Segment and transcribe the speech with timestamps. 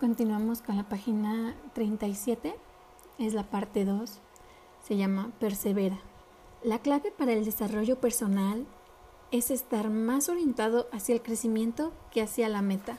[0.00, 2.54] Continuamos con la página 37,
[3.18, 4.18] es la parte 2,
[4.82, 5.98] se llama Persevera.
[6.64, 8.64] La clave para el desarrollo personal
[9.30, 12.96] es estar más orientado hacia el crecimiento que hacia la meta.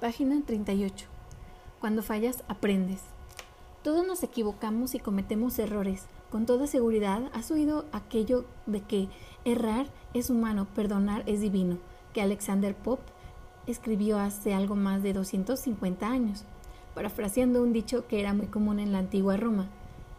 [0.00, 1.06] Página 38.
[1.78, 3.02] Cuando fallas, aprendes.
[3.84, 6.06] Todos nos equivocamos y cometemos errores.
[6.28, 9.08] Con toda seguridad has oído aquello de que
[9.44, 11.78] errar es humano, perdonar es divino,
[12.12, 13.19] que Alexander Pope
[13.70, 16.44] escribió hace algo más de 250 años,
[16.94, 19.68] parafraseando un dicho que era muy común en la antigua Roma.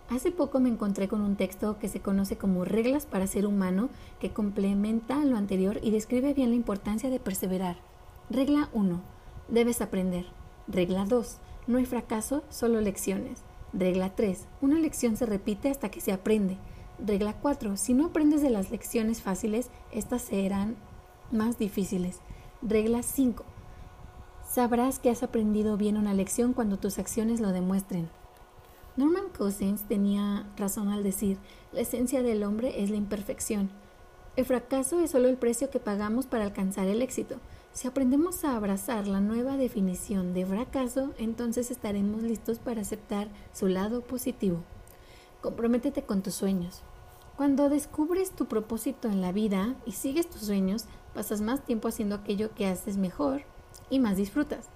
[0.09, 3.89] Hace poco me encontré con un texto que se conoce como Reglas para ser humano,
[4.19, 7.77] que complementa lo anterior y describe bien la importancia de perseverar.
[8.29, 9.01] Regla 1.
[9.47, 10.25] Debes aprender.
[10.67, 11.37] Regla 2.
[11.67, 13.43] No hay fracaso, solo lecciones.
[13.71, 14.47] Regla 3.
[14.59, 16.57] Una lección se repite hasta que se aprende.
[16.99, 17.77] Regla 4.
[17.77, 20.75] Si no aprendes de las lecciones fáciles, estas serán
[21.31, 22.19] más difíciles.
[22.63, 23.43] Regla 5.
[24.47, 28.07] Sabrás que has aprendido bien una lección cuando tus acciones lo demuestren.
[28.95, 31.39] Norman Cousins tenía razón al decir,
[31.71, 33.71] la esencia del hombre es la imperfección.
[34.35, 37.37] El fracaso es solo el precio que pagamos para alcanzar el éxito.
[37.73, 43.69] Si aprendemos a abrazar la nueva definición de fracaso, entonces estaremos listos para aceptar su
[43.69, 44.59] lado positivo.
[45.41, 46.83] Comprométete con tus sueños.
[47.37, 52.15] Cuando descubres tu propósito en la vida y sigues tus sueños, pasas más tiempo haciendo
[52.15, 53.43] aquello que haces mejor
[53.89, 54.69] y más disfrutas.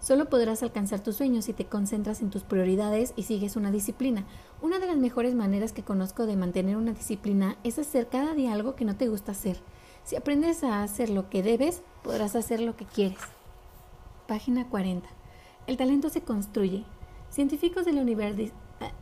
[0.00, 4.24] Solo podrás alcanzar tus sueños si te concentras en tus prioridades y sigues una disciplina.
[4.62, 8.54] Una de las mejores maneras que conozco de mantener una disciplina es hacer cada día
[8.54, 9.60] algo que no te gusta hacer.
[10.04, 13.18] Si aprendes a hacer lo que debes, podrás hacer lo que quieres.
[14.26, 15.08] Página 40.
[15.66, 16.84] El talento se construye.
[17.28, 18.54] Científicos de la Universidad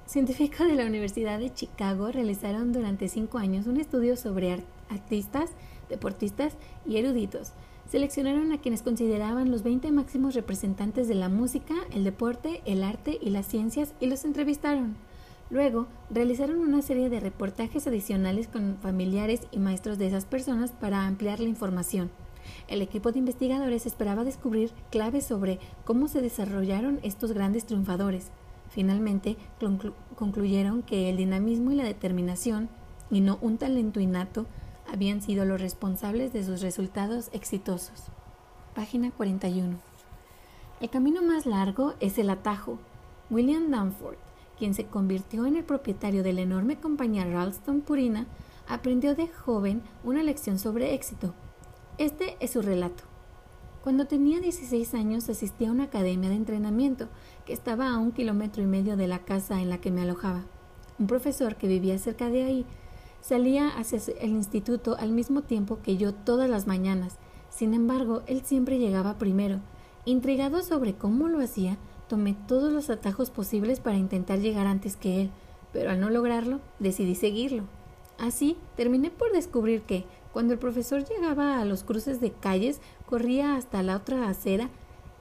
[0.07, 5.51] científicos de la Universidad de Chicago realizaron durante cinco años un estudio sobre artistas,
[5.89, 6.55] deportistas
[6.87, 7.53] y eruditos.
[7.91, 13.19] Seleccionaron a quienes consideraban los 20 máximos representantes de la música, el deporte, el arte
[13.21, 14.97] y las ciencias y los entrevistaron.
[15.51, 21.06] Luego, realizaron una serie de reportajes adicionales con familiares y maestros de esas personas para
[21.06, 22.11] ampliar la información.
[22.67, 28.31] El equipo de investigadores esperaba descubrir claves sobre cómo se desarrollaron estos grandes triunfadores.
[28.78, 29.37] Finalmente,
[30.15, 32.69] concluyeron que el dinamismo y la determinación,
[33.11, 34.47] y no un talento innato,
[34.87, 38.05] habían sido los responsables de sus resultados exitosos.
[38.77, 39.78] Página 41.
[40.81, 42.78] El camino más largo es el atajo.
[43.31, 44.21] William Danforth,
[44.56, 48.28] quien se convirtió en el propietario de la enorme compañía Ralston Purina,
[48.69, 51.34] aprendió de joven una lección sobre éxito.
[51.99, 53.07] Este es su relato.
[53.83, 57.09] Cuando tenía 16 años asistí a una academia de entrenamiento
[57.47, 60.44] que estaba a un kilómetro y medio de la casa en la que me alojaba.
[60.99, 62.67] Un profesor que vivía cerca de ahí
[63.21, 67.19] salía hacia el instituto al mismo tiempo que yo todas las mañanas.
[67.50, 69.61] Sin embargo, él siempre llegaba primero.
[70.05, 71.78] Intrigado sobre cómo lo hacía,
[72.09, 75.31] tomé todos los atajos posibles para intentar llegar antes que él,
[75.72, 77.65] pero al no lograrlo, decidí seguirlo.
[78.19, 83.56] Así, terminé por descubrir que, cuando el profesor llegaba a los cruces de calles, corría
[83.56, 84.69] hasta la otra acera,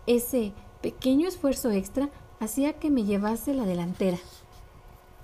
[0.05, 2.09] ese pequeño esfuerzo extra
[2.39, 4.17] hacía que me llevase la delantera.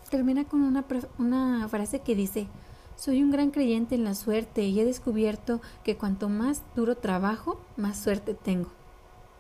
[0.09, 0.85] Termina con una,
[1.17, 2.47] una frase que dice,
[2.95, 7.59] soy un gran creyente en la suerte y he descubierto que cuanto más duro trabajo,
[7.77, 8.69] más suerte tengo.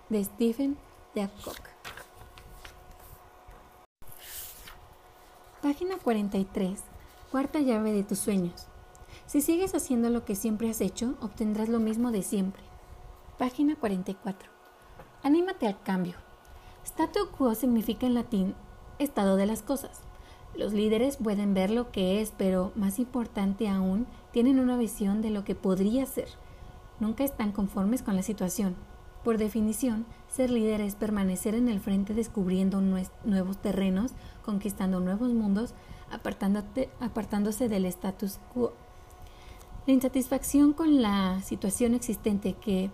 [0.09, 0.77] De Stephen
[1.13, 1.59] Leacock.
[5.61, 6.83] Página 43.
[7.31, 8.67] Cuarta llave de tus sueños.
[9.25, 12.63] Si sigues haciendo lo que siempre has hecho, obtendrás lo mismo de siempre.
[13.37, 14.49] Página 44.
[15.23, 16.15] Anímate al cambio.
[16.85, 18.55] Statu quo significa en latín
[18.99, 20.01] estado de las cosas.
[20.55, 25.31] Los líderes pueden ver lo que es, pero más importante aún, tienen una visión de
[25.31, 26.27] lo que podría ser.
[26.99, 28.75] Nunca están conformes con la situación.
[29.23, 34.11] Por definición, ser líder es permanecer en el frente descubriendo nuevos terrenos,
[34.43, 35.73] conquistando nuevos mundos,
[36.99, 38.73] apartándose del status quo.
[39.85, 42.89] La insatisfacción con la situación existente que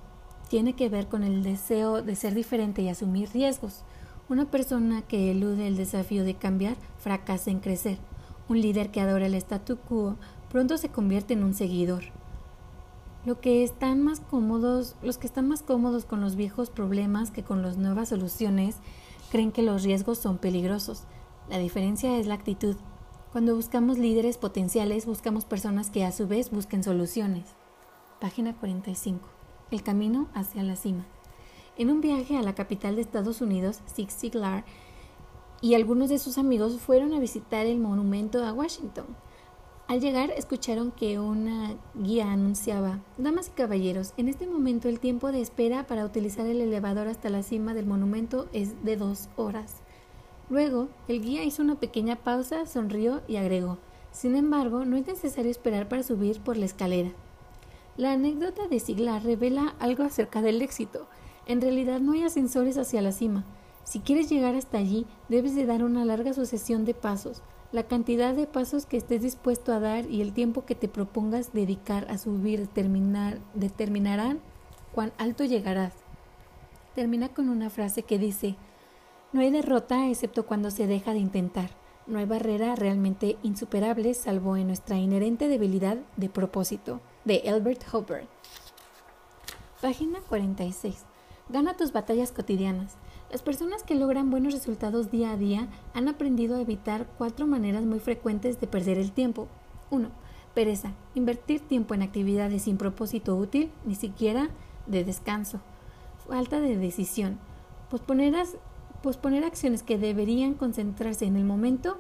[0.50, 3.84] tiene que ver con el deseo de ser diferente y asumir riesgos.
[4.28, 8.00] Una persona que elude el desafío de cambiar fracasa en crecer.
[8.48, 10.16] Un líder que adora el statu quo
[10.50, 12.06] pronto se convierte en un seguidor.
[13.24, 17.44] Lo que están más cómodos, los que están más cómodos con los viejos problemas que
[17.44, 18.78] con las nuevas soluciones
[19.32, 21.04] creen que los riesgos son peligrosos.
[21.52, 22.78] La diferencia es la actitud.
[23.32, 27.46] Cuando buscamos líderes potenciales, buscamos personas que a su vez busquen soluciones.
[28.20, 29.40] Página 45
[29.72, 31.06] el camino hacia la cima.
[31.78, 34.66] En un viaje a la capital de Estados Unidos, Zig Ziglar
[35.62, 39.06] y algunos de sus amigos fueron a visitar el monumento a Washington.
[39.88, 45.32] Al llegar escucharon que una guía anunciaba, Damas y caballeros, en este momento el tiempo
[45.32, 49.78] de espera para utilizar el elevador hasta la cima del monumento es de dos horas.
[50.50, 53.78] Luego, el guía hizo una pequeña pausa, sonrió y agregó,
[54.12, 57.12] Sin embargo, no es necesario esperar para subir por la escalera.
[57.98, 61.08] La anécdota de Siglar revela algo acerca del éxito.
[61.46, 63.44] En realidad no hay ascensores hacia la cima.
[63.84, 67.42] Si quieres llegar hasta allí, debes de dar una larga sucesión de pasos.
[67.72, 71.54] La cantidad de pasos que estés dispuesto a dar y el tiempo que te propongas
[71.54, 72.68] dedicar a subir
[73.54, 74.40] determinarán
[74.94, 75.94] cuán alto llegarás.
[76.96, 78.56] Termina con una frase que dice,
[79.32, 81.70] no hay derrota excepto cuando se deja de intentar.
[82.08, 87.00] No hay barrera realmente insuperable salvo en nuestra inherente debilidad de propósito.
[87.26, 88.26] De Albert Hubbard.
[89.82, 91.06] Página 46.
[91.50, 92.96] Gana tus batallas cotidianas.
[93.32, 97.84] Las personas que logran buenos resultados día a día han aprendido a evitar cuatro maneras
[97.84, 99.48] muy frecuentes de perder el tiempo.
[99.92, 100.10] 1.
[100.56, 100.94] Pereza.
[101.14, 104.50] Invertir tiempo en actividades sin propósito útil, ni siquiera
[104.88, 105.60] de descanso.
[106.28, 107.38] Falta de decisión.
[107.92, 108.36] Posponer,
[109.02, 111.98] posponer acciones que deberían concentrarse en el momento.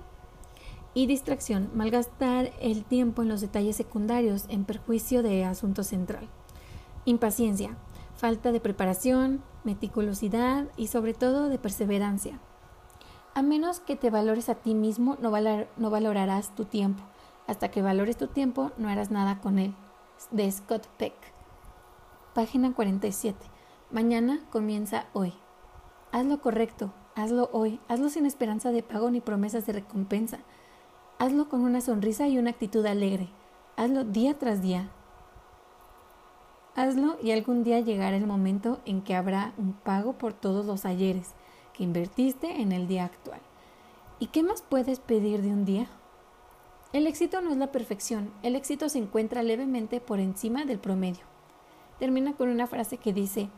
[0.93, 1.69] Y distracción.
[1.75, 6.27] Malgastar el tiempo en los detalles secundarios en perjuicio de asunto central.
[7.05, 7.77] Impaciencia
[8.19, 12.37] falta de preparación, meticulosidad y sobre todo de perseverancia.
[13.33, 15.31] A menos que te valores a ti mismo, no,
[15.77, 17.01] no valorarás tu tiempo.
[17.47, 19.73] Hasta que valores tu tiempo, no harás nada con él.
[20.31, 21.15] De Scott Peck.
[22.35, 23.37] Página 47.
[23.89, 25.33] Mañana comienza hoy.
[26.11, 30.39] Haz lo correcto, hazlo hoy, hazlo sin esperanza de pago ni promesas de recompensa.
[31.19, 33.29] Hazlo con una sonrisa y una actitud alegre.
[33.77, 34.89] Hazlo día tras día,
[36.79, 40.85] Hazlo y algún día llegará el momento en que habrá un pago por todos los
[40.85, 41.31] ayeres
[41.73, 43.41] que invertiste en el día actual.
[44.17, 45.88] ¿Y qué más puedes pedir de un día?
[46.94, 51.25] El éxito no es la perfección, el éxito se encuentra levemente por encima del promedio.
[52.00, 53.50] Termina con una frase que dice,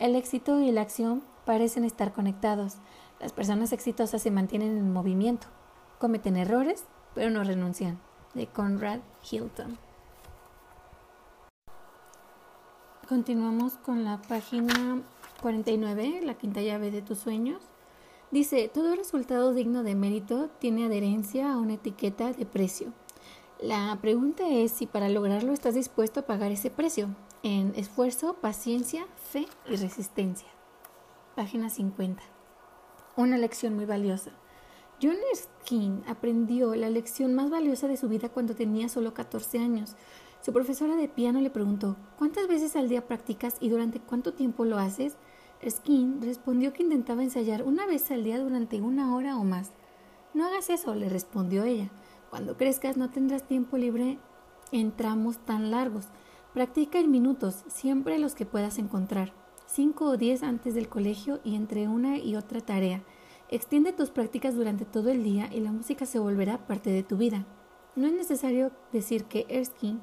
[0.00, 2.76] el éxito y la acción parecen estar conectados.
[3.20, 5.46] Las personas exitosas se mantienen en movimiento,
[5.98, 7.98] cometen errores, pero no renuncian.
[8.34, 8.98] De Conrad
[9.30, 9.78] Hilton.
[13.08, 15.02] Continuamos con la página
[15.40, 17.62] 49, la quinta llave de tus sueños.
[18.30, 22.92] Dice, todo resultado digno de mérito tiene adherencia a una etiqueta de precio.
[23.60, 29.06] La pregunta es si para lograrlo estás dispuesto a pagar ese precio en esfuerzo, paciencia,
[29.30, 30.48] fe y resistencia.
[31.34, 32.22] Página 50.
[33.16, 34.30] Una lección muy valiosa.
[35.02, 39.96] John Erskine aprendió la lección más valiosa de su vida cuando tenía solo 14 años.
[40.42, 44.64] Su profesora de piano le preguntó, ¿cuántas veces al día practicas y durante cuánto tiempo
[44.64, 45.16] lo haces?
[45.60, 49.72] Erskine respondió que intentaba ensayar una vez al día durante una hora o más.
[50.34, 51.90] No hagas eso, le respondió ella.
[52.30, 54.20] Cuando crezcas no tendrás tiempo libre
[54.70, 56.06] en tramos tan largos.
[56.52, 59.43] Practica en minutos, siempre los que puedas encontrar.
[59.74, 63.02] Cinco o diez antes del colegio y entre una y otra tarea.
[63.48, 67.16] Extiende tus prácticas durante todo el día y la música se volverá parte de tu
[67.16, 67.44] vida.
[67.96, 69.98] No es necesario decir que Erskine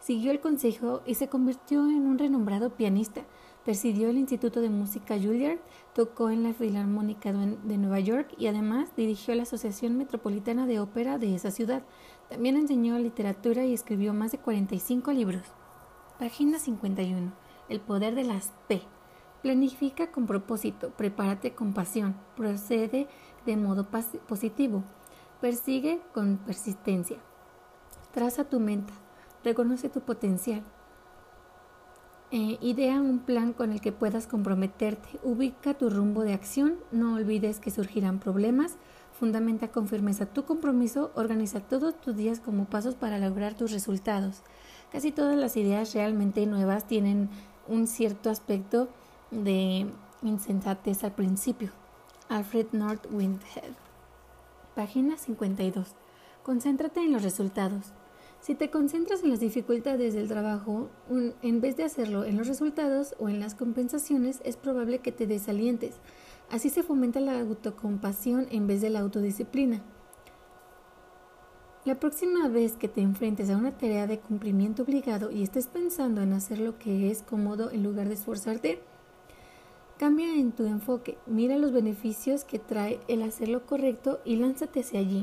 [0.00, 3.22] Siguió el consejo y se convirtió en un renombrado pianista.
[3.64, 5.60] Presidió el Instituto de Música Juilliard,
[5.94, 11.18] tocó en la Filarmónica de Nueva York y además dirigió la Asociación Metropolitana de Ópera
[11.18, 11.84] de esa ciudad.
[12.28, 15.44] También enseñó literatura y escribió más de 45 libros.
[16.18, 17.32] Página 51.
[17.68, 18.82] El poder de las P.
[19.42, 23.08] Planifica con propósito, prepárate con pasión, procede
[23.44, 23.88] de modo
[24.28, 24.84] positivo,
[25.40, 27.18] persigue con persistencia.
[28.12, 28.92] Traza tu meta,
[29.44, 30.62] Reconoce tu potencial.
[32.30, 35.18] Eh, idea un plan con el que puedas comprometerte.
[35.24, 36.76] Ubica tu rumbo de acción.
[36.92, 38.76] No olvides que surgirán problemas.
[39.18, 41.10] Fundamenta con firmeza tu compromiso.
[41.16, 44.42] Organiza todos tus días como pasos para lograr tus resultados.
[44.92, 47.28] Casi todas las ideas realmente nuevas tienen
[47.66, 48.88] un cierto aspecto
[49.32, 49.86] de
[50.22, 51.70] insensatez al principio.
[52.28, 53.72] Alfred North Windhead.
[54.76, 55.94] Página 52.
[56.42, 57.92] Concéntrate en los resultados.
[58.40, 60.90] Si te concentras en las dificultades del trabajo,
[61.42, 65.26] en vez de hacerlo en los resultados o en las compensaciones, es probable que te
[65.26, 65.94] desalientes.
[66.50, 69.82] Así se fomenta la autocompasión en vez de la autodisciplina.
[71.84, 76.20] La próxima vez que te enfrentes a una tarea de cumplimiento obligado y estés pensando
[76.20, 78.82] en hacer lo que es cómodo en lugar de esforzarte,
[80.02, 84.80] cambia en tu enfoque, mira los beneficios que trae el hacer lo correcto y lánzate
[84.80, 85.20] hacia allí.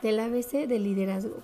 [0.00, 1.42] Del ABC del liderazgo.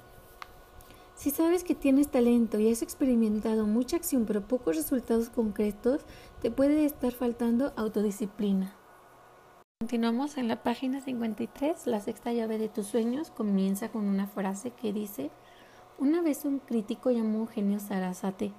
[1.15, 6.07] Si sabes que tienes talento y has experimentado mucha acción pero pocos resultados concretos,
[6.41, 8.75] te puede estar faltando autodisciplina.
[9.81, 11.87] Continuamos en la página 53.
[11.87, 15.31] La sexta llave de tus sueños comienza con una frase que dice,
[15.99, 18.55] Una vez un crítico llamó Eugenio Sarasate,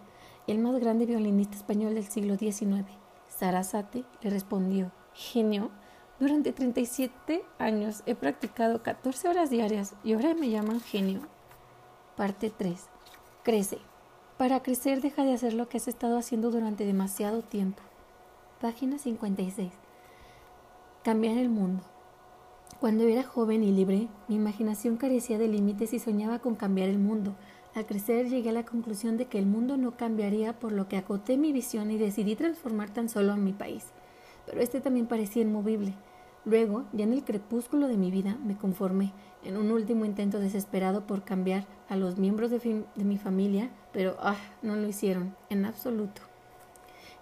[0.46, 3.05] el más grande violinista español del siglo XIX.
[3.38, 5.72] Sarasate le respondió, genio,
[6.20, 11.20] durante 37 años he practicado 14 horas diarias y ahora me llaman genio.
[12.16, 12.88] Parte 3.
[13.44, 13.80] Crece.
[14.38, 17.82] Para crecer deja de hacer lo que has estado haciendo durante demasiado tiempo.
[18.62, 19.74] Página 56.
[21.04, 21.84] Cambiar el mundo.
[22.80, 27.00] Cuando era joven y libre, mi imaginación carecía de límites y soñaba con cambiar el
[27.00, 27.36] mundo.
[27.76, 30.96] Al crecer llegué a la conclusión de que el mundo no cambiaría, por lo que
[30.96, 33.84] acoté mi visión y decidí transformar tan solo a mi país.
[34.46, 35.94] Pero este también parecía inmovible.
[36.46, 39.12] Luego, ya en el crepúsculo de mi vida, me conformé,
[39.44, 44.38] en un último intento desesperado por cambiar a los miembros de, mi familia, pero ah,
[44.62, 46.22] no lo hicieron, en absoluto.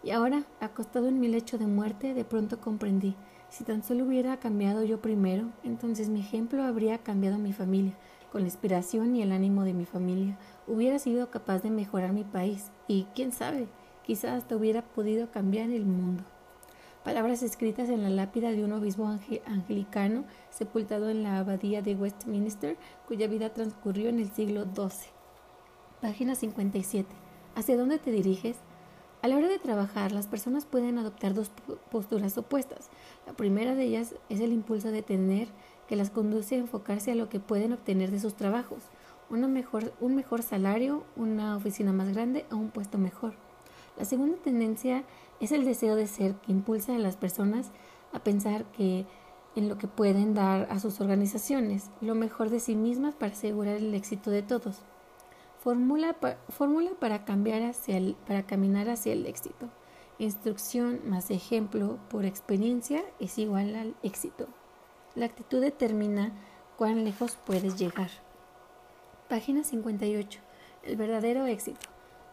[0.03, 3.15] Y ahora, acostado en mi lecho de muerte, de pronto comprendí
[3.49, 7.93] si tan solo hubiera cambiado yo primero, entonces mi ejemplo habría cambiado mi familia.
[8.33, 12.23] Con la inspiración y el ánimo de mi familia, hubiera sido capaz de mejorar mi
[12.23, 13.67] país y, quién sabe,
[14.01, 16.23] quizás hasta hubiera podido cambiar el mundo.
[17.03, 19.05] Palabras escritas en la lápida de un obispo
[19.45, 22.75] anglicano sepultado en la abadía de Westminster,
[23.07, 25.11] cuya vida transcurrió en el siglo XII.
[26.01, 27.07] Página 57.
[27.53, 28.57] ¿Hacia dónde te diriges?
[29.21, 31.51] A la hora de trabajar, las personas pueden adoptar dos
[31.91, 32.89] posturas opuestas.
[33.27, 35.49] La primera de ellas es el impulso de tener
[35.87, 38.83] que las conduce a enfocarse a lo que pueden obtener de sus trabajos,
[39.29, 43.33] una mejor, un mejor salario, una oficina más grande o un puesto mejor.
[43.97, 45.03] La segunda tendencia
[45.39, 47.71] es el deseo de ser que impulsa a las personas
[48.11, 49.05] a pensar que
[49.55, 53.75] en lo que pueden dar a sus organizaciones, lo mejor de sí mismas para asegurar
[53.75, 54.81] el éxito de todos.
[55.59, 56.15] Fórmula,
[56.99, 59.69] para cambiar hacia el, para caminar hacia el éxito.
[60.19, 64.47] Instrucción más ejemplo por experiencia es igual al éxito.
[65.15, 66.31] La actitud determina
[66.75, 68.09] cuán lejos puedes llegar.
[69.29, 70.39] Página 58.
[70.81, 71.87] El verdadero éxito.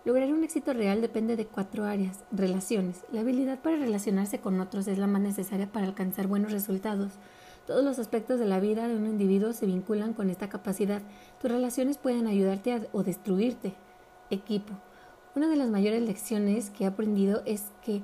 [0.06, 2.24] Lograr un éxito real depende de cuatro áreas.
[2.32, 3.04] Relaciones.
[3.12, 7.12] La habilidad para relacionarse con otros es la más necesaria para alcanzar buenos resultados.
[7.66, 11.02] Todos los aspectos de la vida de un individuo se vinculan con esta capacidad.
[11.38, 13.74] Tus relaciones pueden ayudarte o destruirte.
[14.30, 14.72] Equipo.
[15.36, 18.00] Una de las mayores lecciones que he aprendido es que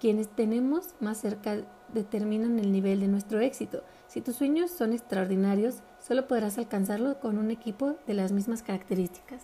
[0.00, 1.58] quienes tenemos más cerca
[1.92, 3.82] determinan el nivel de nuestro éxito.
[4.08, 9.42] Si tus sueños son extraordinarios, solo podrás alcanzarlo con un equipo de las mismas características.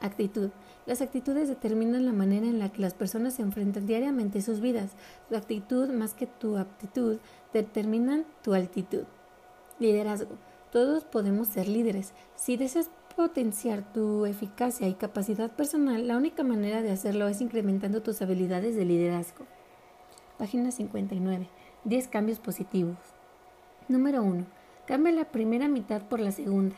[0.00, 0.50] Actitud.
[0.86, 4.92] Las actitudes determinan la manera en la que las personas se enfrentan diariamente sus vidas.
[5.28, 7.18] Tu actitud, más que tu aptitud,
[7.52, 9.02] determinan tu altitud.
[9.80, 10.36] Liderazgo.
[10.70, 12.12] Todos podemos ser líderes.
[12.36, 18.00] Si deseas potenciar tu eficacia y capacidad personal, la única manera de hacerlo es incrementando
[18.00, 19.44] tus habilidades de liderazgo.
[20.38, 21.48] Página 59.
[21.82, 22.96] 10 cambios positivos.
[23.88, 24.46] Número 1.
[24.86, 26.76] Cambia la primera mitad por la segunda.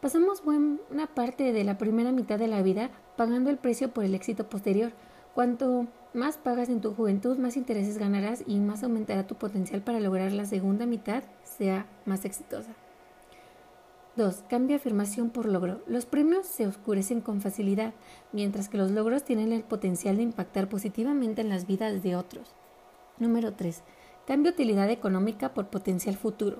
[0.00, 4.14] Pasamos buena parte de la primera mitad de la vida pagando el precio por el
[4.14, 4.92] éxito posterior.
[5.34, 10.00] Cuanto más pagas en tu juventud, más intereses ganarás y más aumentará tu potencial para
[10.00, 12.70] lograr la segunda mitad sea más exitosa.
[14.16, 14.44] 2.
[14.48, 15.82] Cambia afirmación por logro.
[15.86, 17.92] Los premios se oscurecen con facilidad,
[18.32, 22.54] mientras que los logros tienen el potencial de impactar positivamente en las vidas de otros.
[23.18, 23.82] Número 3.
[24.26, 26.58] Cambia utilidad económica por potencial futuro.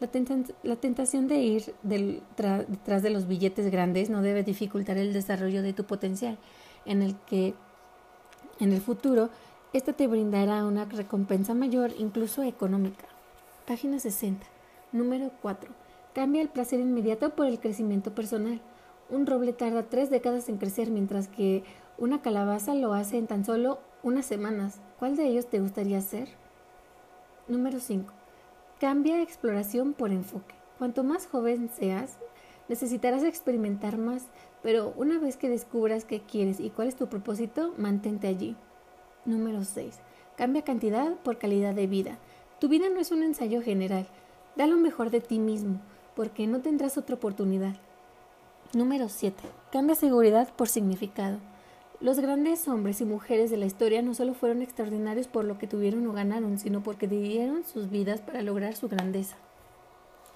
[0.00, 5.74] La, tentación de ir detrás de los billetes grandes no debe dificultar el desarrollo de
[5.74, 6.38] tu potencial,
[6.86, 7.54] en el que
[8.60, 9.28] en el futuro
[9.74, 13.04] esto te brindará una recompensa mayor, incluso económica.
[13.66, 14.46] Página 60.
[14.92, 15.70] Número 4.
[16.14, 18.60] Cambia el placer inmediato por el crecimiento personal.
[19.10, 21.62] Un roble tarda tres décadas en crecer, mientras que
[21.98, 24.80] una calabaza lo hace en tan solo unas semanas.
[25.00, 26.28] ¿Cuál de ellos te gustaría ser?
[27.48, 28.12] Número 5.
[28.78, 30.54] Cambia exploración por enfoque.
[30.76, 32.18] Cuanto más joven seas,
[32.68, 34.26] necesitarás experimentar más,
[34.62, 38.56] pero una vez que descubras qué quieres y cuál es tu propósito, mantente allí.
[39.24, 39.98] Número 6.
[40.36, 42.18] Cambia cantidad por calidad de vida.
[42.58, 44.06] Tu vida no es un ensayo general.
[44.54, 45.80] Da lo mejor de ti mismo,
[46.14, 47.76] porque no tendrás otra oportunidad.
[48.74, 49.42] Número 7.
[49.72, 51.38] Cambia seguridad por significado.
[52.00, 55.66] Los grandes hombres y mujeres de la historia no solo fueron extraordinarios por lo que
[55.66, 59.36] tuvieron o ganaron, sino porque dieron sus vidas para lograr su grandeza.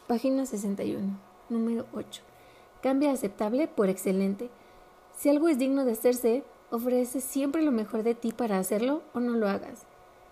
[0.07, 1.19] Página 61.
[1.49, 2.21] Número 8.
[2.83, 4.51] Cambia aceptable por excelente.
[5.17, 9.21] Si algo es digno de hacerse, ofrece siempre lo mejor de ti para hacerlo o
[9.21, 9.87] no lo hagas.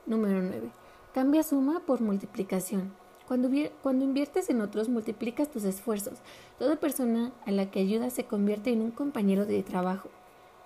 [0.05, 0.71] Número 9.
[1.15, 2.93] Cambia suma por multiplicación.
[3.27, 3.49] Cuando,
[3.83, 6.19] cuando, inviertes en otros, multiplicas tus esfuerzos.
[6.59, 10.11] Toda persona a la que ayudas se convierte en un compañero de trabajo.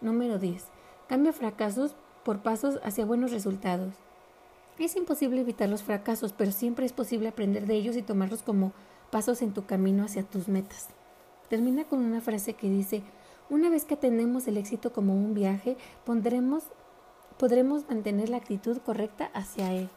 [0.06, 0.62] Número 10.
[1.08, 3.92] Cambia fracasos por pasos hacia buenos resultados.
[4.78, 8.72] Es imposible evitar los fracasos, pero siempre es posible aprender de ellos y tomarlos como
[9.10, 10.90] pasos en tu camino hacia tus metas.
[11.48, 13.02] Termina con una frase que dice,
[13.50, 16.62] una vez que atendemos el éxito como un viaje, pondremos,
[17.36, 19.90] podremos mantener la actitud correcta hacia él.